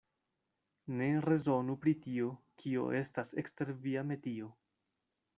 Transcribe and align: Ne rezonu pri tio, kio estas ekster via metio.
Ne 1.01 1.09
rezonu 1.25 1.75
pri 1.83 1.93
tio, 2.05 2.29
kio 2.63 2.85
estas 3.01 3.33
ekster 3.43 3.73
via 3.83 4.03
metio. 4.13 4.49